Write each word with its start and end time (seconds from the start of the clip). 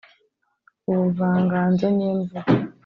ubuvanganzo 0.91 1.85
nyemvugo 1.97 2.37